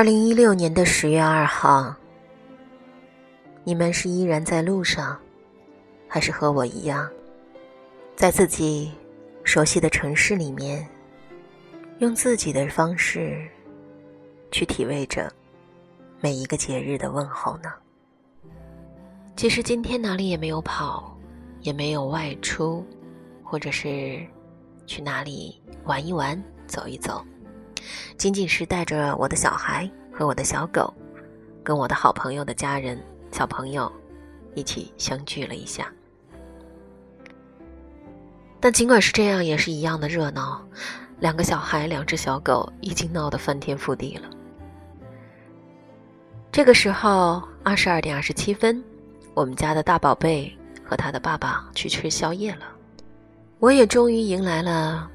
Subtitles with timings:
[0.00, 1.94] 二零一六年的十月二号，
[3.64, 5.20] 你们是依然在路上，
[6.08, 7.06] 还是和我一样，
[8.16, 8.90] 在自己
[9.44, 10.88] 熟悉的城市里面，
[11.98, 13.46] 用自己的方式
[14.50, 15.30] 去体味着
[16.18, 17.70] 每一个节日的问候呢？
[19.36, 21.14] 其实今天哪里也没有跑，
[21.60, 22.82] 也没有外出，
[23.44, 24.26] 或者是
[24.86, 27.22] 去哪里玩一玩、走一走。
[28.18, 30.92] 仅仅是带着我的小孩和我的小狗，
[31.64, 33.02] 跟我的好朋友的家人、
[33.32, 33.90] 小朋友
[34.54, 35.90] 一起相聚了一下。
[38.60, 40.62] 但尽管是这样，也是一样的热闹。
[41.20, 44.28] 两个小孩，两只小狗，已经闹得翻天覆地了。
[46.52, 48.84] 这个时候，二十二点二十七分，
[49.32, 50.54] 我们家的大宝贝
[50.84, 52.66] 和他的爸爸去吃宵夜了。
[53.58, 55.10] 我也终于迎来了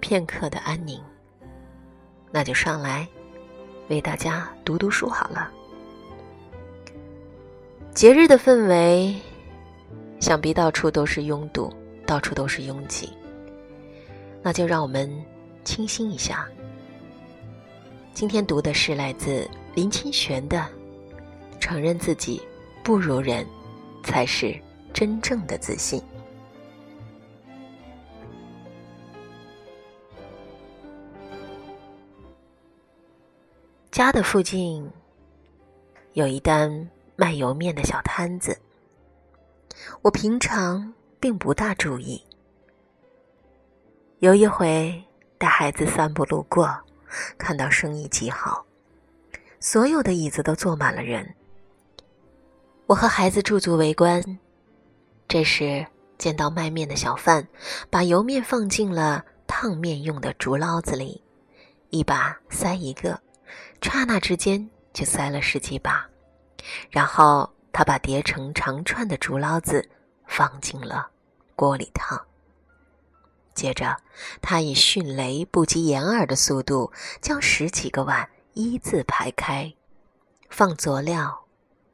[0.00, 0.98] 片刻的安宁。
[2.32, 3.06] 那就上来，
[3.88, 5.50] 为大家读读书好了。
[7.94, 9.14] 节日的氛围，
[10.20, 11.72] 想必到处都是拥堵，
[12.04, 13.10] 到处都是拥挤。
[14.42, 15.10] 那就让我们
[15.64, 16.46] 清新一下。
[18.12, 20.58] 今天读的是来自林清玄的
[21.60, 22.40] 《承认自己
[22.82, 23.46] 不如人，
[24.02, 24.54] 才是
[24.92, 26.00] 真正的自信》。
[33.96, 34.86] 家的附近
[36.12, 38.54] 有一单卖油面的小摊子，
[40.02, 42.22] 我平常并不大注意。
[44.18, 45.02] 有一回
[45.38, 46.78] 带孩子散步路过，
[47.38, 48.66] 看到生意极好，
[49.60, 51.34] 所有的椅子都坐满了人。
[52.84, 54.22] 我和孩子驻足围观，
[55.26, 55.86] 这时
[56.18, 57.48] 见到卖面的小贩
[57.88, 61.22] 把油面放进了烫面用的竹捞子里，
[61.88, 63.18] 一把塞一个。
[63.86, 66.04] 刹那之间就塞了十几把，
[66.90, 69.88] 然后他把叠成长串的竹捞子
[70.26, 71.08] 放进了
[71.54, 72.20] 锅里烫。
[73.54, 73.96] 接着，
[74.42, 76.92] 他以迅雷不及掩耳的速度
[77.22, 79.72] 将十几个碗一字排开，
[80.50, 81.46] 放佐料、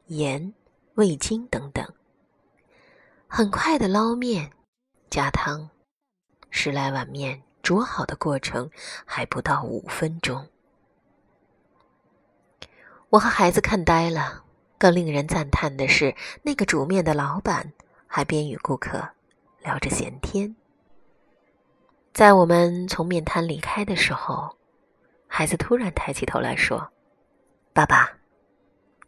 [0.07, 0.51] 盐、
[0.95, 1.87] 味精等等。
[3.27, 4.51] 很快的捞面、
[5.11, 5.69] 加汤，
[6.49, 8.67] 十来碗面煮好的过程
[9.05, 10.49] 还不到五分钟。
[13.13, 14.43] 我和孩子看呆了，
[14.79, 17.71] 更令人赞叹的是，那个煮面的老板
[18.07, 19.07] 还边与顾客
[19.61, 20.55] 聊着闲天。
[22.11, 24.57] 在我们从面摊离开的时候，
[25.27, 26.91] 孩子突然抬起头来说
[27.71, 28.17] ：“爸爸，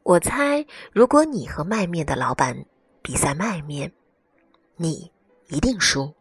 [0.04, 2.64] 我猜，如果你和卖面的老板
[3.02, 3.92] 比赛卖面，
[4.76, 5.12] 你
[5.48, 6.14] 一定输。”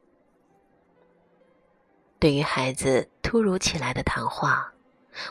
[2.18, 4.72] 对于孩子突如其来的谈话，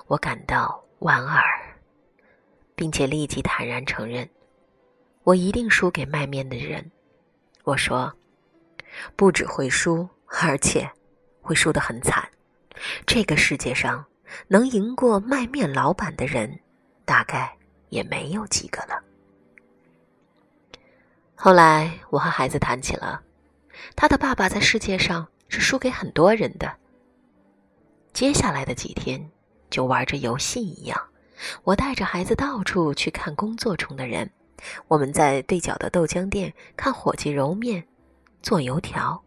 [0.06, 1.42] 我感到莞尔。
[2.76, 4.30] 并且立即坦然承认，
[5.24, 6.92] 我一定输给卖面的人。
[7.64, 8.14] 我说，
[9.16, 10.90] 不只会输，而且
[11.42, 12.28] 会输得很惨。
[13.06, 14.06] 这个世界上
[14.48, 16.60] 能赢过卖面老板的人，
[17.06, 17.56] 大概
[17.90, 19.02] 也没有几个了。
[21.36, 23.22] 后来我和孩子谈起了，
[23.96, 26.74] 他的爸爸在世界上是输给很多人的。
[28.12, 29.30] 接下来的几天，
[29.70, 31.00] 就玩着游戏一样。
[31.64, 34.30] 我带着孩子到处去看工作中的人，
[34.88, 37.86] 我们在对角的豆浆店看伙计揉面、
[38.42, 39.24] 做油条，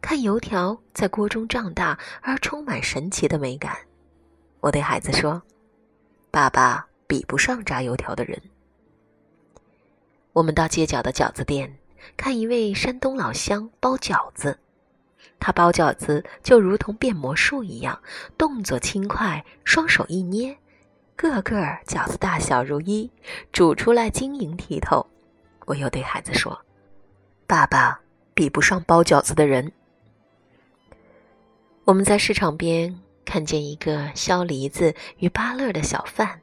[0.00, 3.76] 看油条在锅中胀大而充满神奇的美感。
[4.60, 5.42] 我对孩子说
[6.30, 8.40] ：“爸爸比不上炸油条的人。”
[10.34, 11.78] 我们到街角的饺子店
[12.16, 14.58] 看一位山东老乡包饺子，
[15.40, 18.00] 他包饺子就如同变魔术一样，
[18.36, 20.56] 动作轻快，双手一捏。
[21.18, 23.10] 个个饺子大小如一，
[23.50, 25.04] 煮出来晶莹剔透。
[25.66, 26.56] 我又对孩子说
[27.44, 28.00] ：“爸爸
[28.34, 29.72] 比不上包饺子的人。”
[31.82, 36.40] 我们在市场边看见一个削梨子与芭乐的小贩，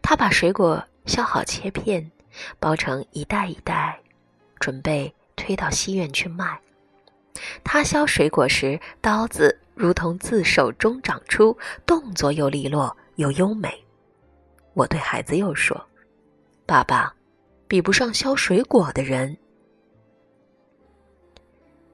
[0.00, 2.10] 他把水果削好切片，
[2.58, 4.00] 包成一袋一袋，
[4.58, 6.58] 准备推到西院去卖。
[7.62, 12.96] 他削水果时，刀子如同自手中长出，动作又利落。
[13.16, 13.72] 又优美，
[14.72, 15.80] 我对孩子又说
[16.66, 17.14] ：“爸爸，
[17.68, 19.36] 比不上削水果的人。”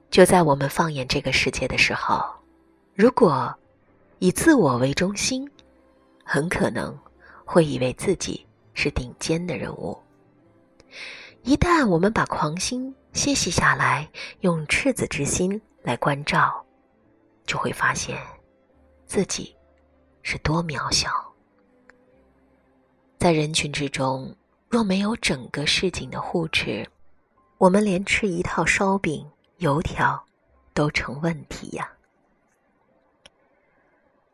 [0.09, 2.23] 就在我们放眼这个世界的时候，
[2.95, 3.53] 如果
[4.19, 5.49] 以自我为中心，
[6.25, 6.97] 很可能
[7.45, 9.97] 会以为自己是顶尖的人物。
[11.43, 14.09] 一旦我们把狂心歇息下来，
[14.41, 16.63] 用赤子之心来关照，
[17.45, 18.17] 就会发现
[19.05, 19.55] 自己。
[20.23, 21.09] 是多渺小！
[23.17, 24.35] 在人群之中，
[24.69, 26.87] 若没有整个市井的护持，
[27.57, 30.23] 我们连吃一套烧饼、油条
[30.73, 31.91] 都成问题呀。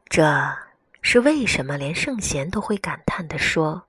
[0.10, 0.24] 这
[1.02, 1.78] 是为什么？
[1.78, 3.84] 连圣贤都会感叹的说：“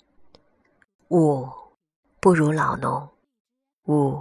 [1.11, 1.49] 物
[2.21, 3.09] 不如老农，
[3.87, 4.21] 物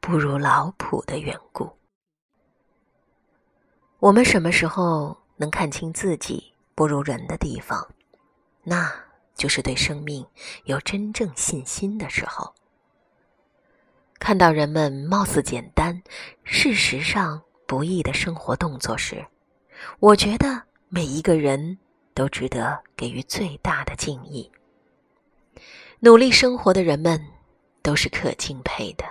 [0.00, 1.70] 不如老仆”的缘故。
[4.00, 7.86] 我们什么时候能看清自己不如人的地方？
[8.62, 8.92] 那
[9.34, 10.26] 就是对生命
[10.64, 12.54] 有真正信心的时候。
[14.18, 16.00] 看到人们貌似简单，
[16.44, 19.24] 事实上不易的生活动作时，
[19.98, 21.76] 我觉得每一个人
[22.14, 24.50] 都值得给予最大的敬意。
[25.98, 27.20] 努力生活的人们
[27.82, 29.04] 都是可敬佩的，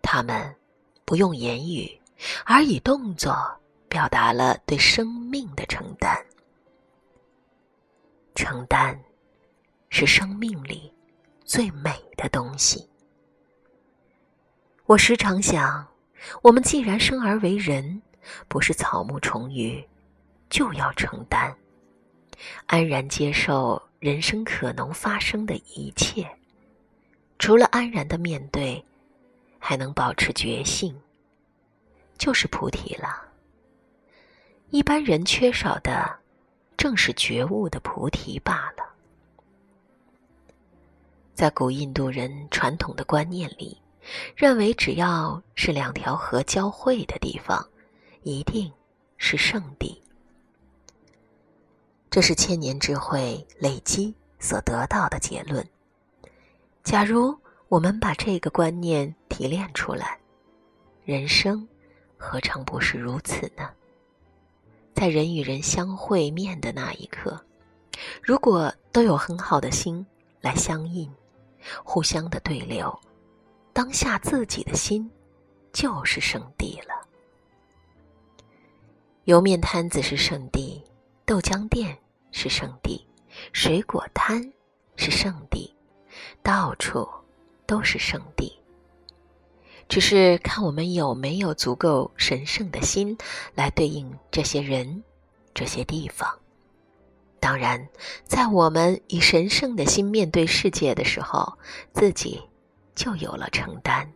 [0.00, 0.54] 他们
[1.04, 1.98] 不用言语。
[2.44, 3.36] 而以动作
[3.88, 6.21] 表达了对生命的承担。
[8.34, 8.98] 承担，
[9.90, 10.92] 是生命里
[11.44, 12.88] 最美的东西。
[14.86, 15.86] 我时常想，
[16.42, 18.02] 我们既然生而为人，
[18.48, 19.82] 不是草木虫鱼，
[20.50, 21.54] 就要承担，
[22.66, 26.28] 安然接受人生可能发生的一切。
[27.38, 28.84] 除了安然的面对，
[29.58, 30.98] 还能保持觉性。
[32.18, 33.20] 就是菩提了。
[34.70, 36.20] 一般人缺少的，
[36.82, 38.82] 正是觉悟的菩提罢了。
[41.32, 43.80] 在古印度人传统的观念里，
[44.34, 47.64] 认为只要是两条河交汇的地方，
[48.24, 48.68] 一定
[49.16, 50.02] 是圣地。
[52.10, 55.64] 这是千年智慧累积所得到的结论。
[56.82, 57.38] 假如
[57.68, 60.18] 我们把这个观念提炼出来，
[61.04, 61.64] 人生。
[62.18, 63.70] 何尝不是如此呢？
[65.02, 67.44] 在人与人相会面的那一刻，
[68.22, 70.06] 如果都有很好的心
[70.40, 71.12] 来相应，
[71.82, 72.96] 互相的对流，
[73.72, 75.10] 当下自己的心
[75.72, 77.04] 就是圣地了。
[79.24, 80.80] 油面摊子是圣地，
[81.26, 81.98] 豆浆店
[82.30, 83.04] 是圣地，
[83.52, 84.40] 水果摊
[84.94, 85.74] 是圣地，
[86.44, 87.08] 到处
[87.66, 88.56] 都是圣地。
[89.92, 93.18] 只是看我们有没有足够神圣的心
[93.54, 95.04] 来对应这些人、
[95.52, 96.38] 这些地方。
[97.38, 97.86] 当然，
[98.24, 101.58] 在我们以神圣的心面对世界的时候，
[101.92, 102.40] 自己
[102.94, 104.10] 就有了承担，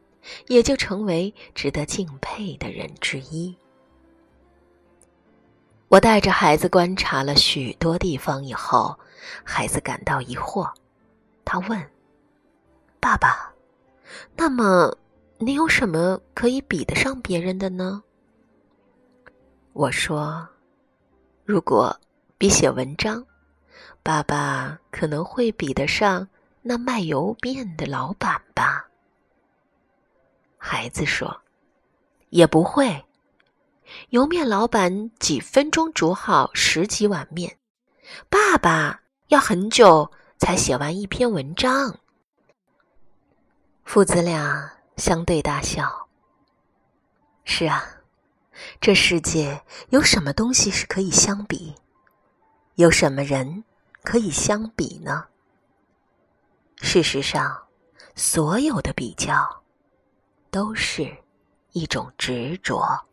[0.47, 3.55] 也就成为值得敬佩的人之一。
[5.89, 8.99] 我带着孩子观察了许多地方以后，
[9.45, 10.73] 孩子感到疑惑，
[11.45, 11.79] 他问
[12.99, 13.53] ：“爸爸，
[14.37, 14.97] 那么？”
[15.39, 18.03] 你有什么可以比得上别人的呢？
[19.75, 20.49] 我说
[21.45, 21.95] ：“如果
[22.39, 23.23] 比写文章，
[24.03, 26.27] 爸爸可能会比得上
[26.63, 28.89] 那卖油面的老板吧。”
[30.57, 31.43] 孩子说
[32.31, 33.05] ：“也不会，
[34.09, 37.59] 油面老板几分钟煮好十几碗面，
[38.31, 41.95] 爸爸要很久才写完一篇文章。”
[43.85, 44.76] 父子俩。
[44.97, 46.09] 相对大笑。
[47.45, 47.85] 是啊，
[48.81, 51.75] 这世界有什么东西是可以相比？
[52.75, 53.65] 有什么人
[54.03, 55.27] 可以相比呢？
[56.77, 57.65] 事实上，
[58.15, 59.63] 所有的比较，
[60.51, 61.17] 都是
[61.73, 63.07] 一种执着。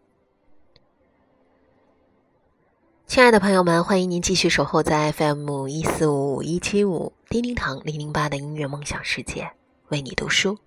[3.06, 9.52] 亲爱的朋友们，欢迎您继续守候在 FM 一四五五一七五叮叮堂零零八的音乐梦想世界，
[9.90, 10.58] 为你读书。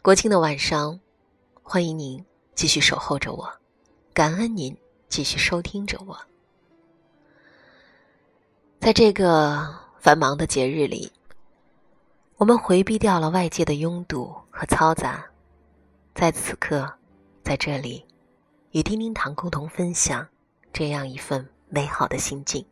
[0.00, 0.98] 国庆的晚上，
[1.62, 2.24] 欢迎您
[2.54, 3.52] 继续守候着我，
[4.12, 4.76] 感恩您
[5.08, 6.18] 继续收听着我。
[8.80, 11.10] 在这个繁忙的节日里，
[12.36, 15.24] 我们回避掉了外界的拥堵和嘈杂，
[16.14, 16.92] 在此刻，
[17.44, 18.04] 在这里，
[18.72, 20.26] 与叮叮堂共同分享
[20.72, 22.64] 这样一份美好的心境。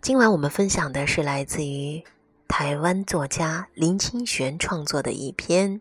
[0.00, 2.04] 今晚我们分享的是来自于。
[2.48, 5.80] 台湾作家林清玄创作的一篇：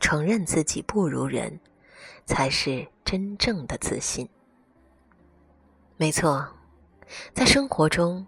[0.00, 1.60] 承认自己不如人，
[2.26, 4.28] 才是真正的自信。
[5.96, 6.46] 没错，
[7.32, 8.26] 在生活中，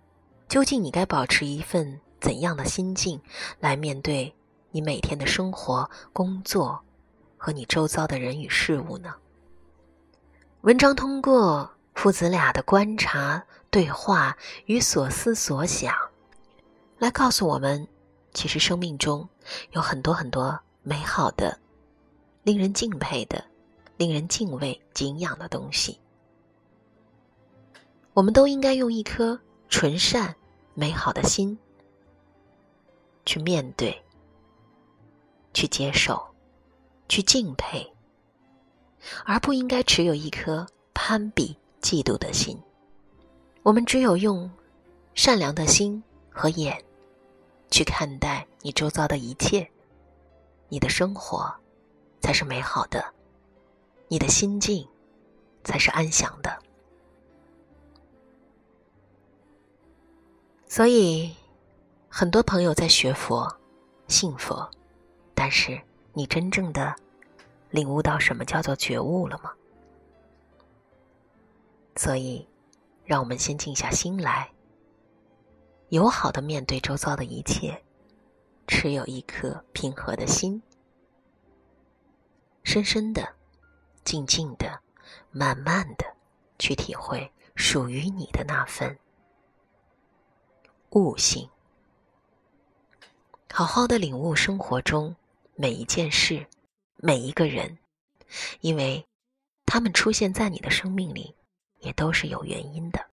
[0.49, 3.21] 究竟你该保持一份怎样的心境
[3.61, 4.35] 来面对
[4.71, 6.83] 你每天的生活、工作
[7.37, 9.13] 和你周遭的人与事物呢？
[10.63, 15.95] 文章通过父子俩的观察、对话与所思所想。
[17.05, 17.87] 来告诉我们，
[18.33, 19.29] 其实生命中
[19.73, 21.61] 有很多很多美好的、
[22.45, 23.45] 令人敬佩的、
[23.99, 26.01] 令人敬畏、敬仰的东西。
[28.15, 30.35] 我们都应该用一颗纯善、
[30.73, 31.59] 美好的心
[33.27, 34.03] 去面对、
[35.53, 36.19] 去接受、
[37.07, 37.87] 去敬佩，
[39.27, 42.59] 而不应该持有一颗攀比、嫉妒的心。
[43.63, 44.51] 我们只有用
[45.15, 46.83] 善良的心和眼
[47.75, 49.69] 去看待你周遭的一切，
[50.69, 51.53] 你的生活
[52.21, 53.05] 才是美好的，
[54.07, 54.89] 你的心境
[55.65, 56.57] 才是安详的。
[60.69, 61.35] 所以，
[62.09, 63.53] 很多朋友在学佛、
[64.07, 64.71] 信佛，
[65.35, 66.95] 但是你真正的
[67.71, 69.53] 领悟到什么叫做觉悟了吗？
[71.97, 72.47] 所以。
[73.07, 74.51] 让我们先静下心来，
[75.95, 77.81] 友好的面对周遭的一切，
[78.67, 80.61] 持有一颗平和的心，
[82.65, 83.37] 深深的、
[84.03, 84.81] 静静的、
[85.31, 86.05] 慢慢的
[86.59, 88.99] 去体会属于你的那份
[90.91, 91.49] 悟性，
[93.53, 95.15] 好好的领悟生活中
[95.55, 96.45] 每一件事、
[96.97, 97.79] 每一个人，
[98.63, 99.07] 因为
[99.65, 101.37] 他们出现在你的生命里。
[101.85, 103.14] 也都是有原因的。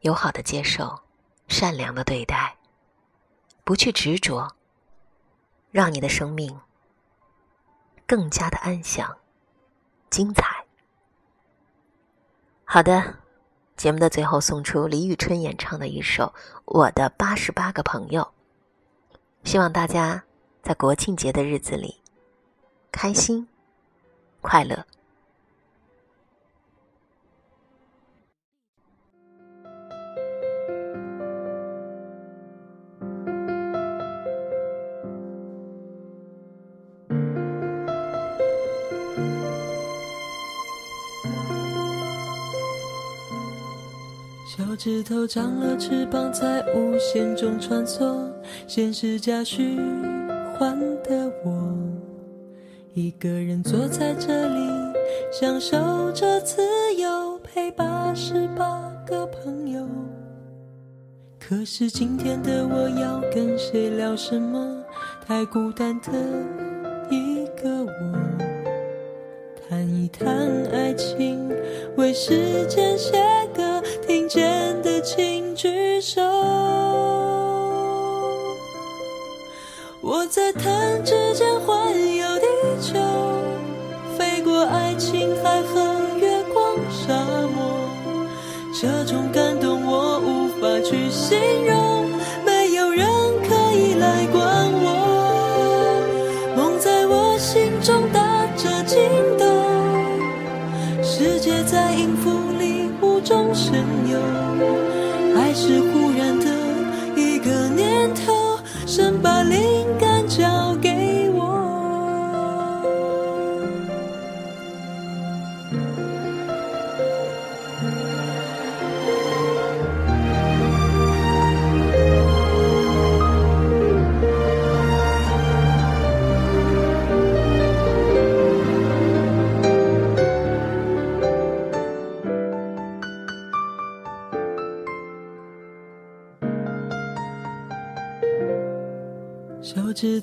[0.00, 1.00] 友好的接受，
[1.48, 2.56] 善良的对待，
[3.64, 4.54] 不去执着，
[5.70, 6.60] 让你的生命
[8.06, 9.16] 更加的安详、
[10.10, 10.64] 精彩。
[12.64, 13.16] 好的，
[13.76, 16.24] 节目的最后送出李宇春演唱的一首
[16.64, 18.22] 《我的八十八个朋友》，
[19.44, 20.24] 希望大家
[20.62, 22.00] 在国庆节的日子里
[22.92, 23.48] 开心、
[24.40, 24.86] 快乐。
[44.76, 48.14] 指头长了翅膀，在无限中穿梭，
[48.66, 49.78] 现实加虚
[50.56, 51.74] 幻的我，
[52.92, 54.68] 一个人坐在这里，
[55.32, 56.62] 享受着自
[56.94, 59.88] 由，陪八十八个朋友。
[61.40, 64.84] 可是今天的我要跟谁聊什么？
[65.26, 66.12] 太孤单的
[67.10, 68.18] 一个我，
[69.68, 70.26] 谈一谈
[70.70, 71.48] 爱情，
[71.96, 73.16] 为时间写
[74.36, 76.20] 见的请举手。
[80.02, 82.46] 我在弹指间环游地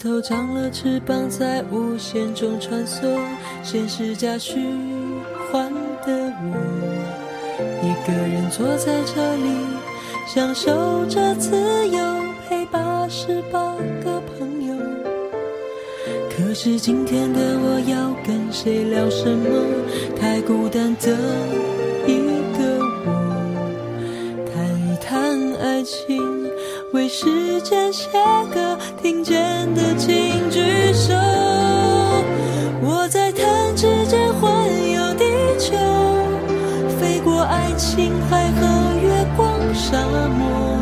[0.04, 3.18] 头长了翅膀，在无限中穿梭。
[3.64, 4.60] 现实加虚
[5.50, 5.74] 幻
[6.06, 6.12] 的
[6.44, 6.54] 我，
[7.82, 9.56] 一个人坐在这里，
[10.28, 11.56] 享受着自
[11.88, 11.98] 由，
[12.50, 14.76] 陪八十八个朋友。
[16.36, 19.48] 可是今天的我要跟谁聊什么？
[20.20, 21.16] 太孤单的
[22.06, 22.20] 一
[22.58, 23.08] 个我，
[24.54, 26.22] 谈一谈爱情。
[26.92, 28.08] 为时间写
[28.54, 28.62] 歌，
[39.94, 40.80] 沙漠。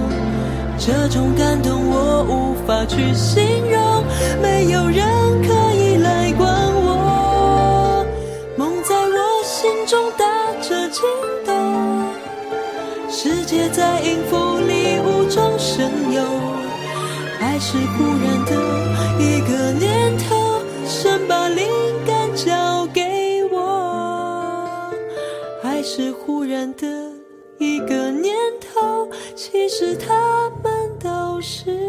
[0.77, 4.06] 这种感动我无法去形容，
[4.41, 5.06] 没有人
[5.44, 8.06] 可以来管我。
[8.56, 10.24] 梦在我心中打
[10.62, 11.03] 着筋
[11.46, 11.51] 斗，
[13.10, 15.91] 世界在音符里无中生。
[16.13, 16.24] 有，
[17.41, 18.56] 爱是忽然的
[19.20, 21.68] 一个念头，神把灵
[22.08, 24.89] 感交给我。
[25.63, 27.00] 爱是忽然的，
[29.62, 31.80] 其实他们都是。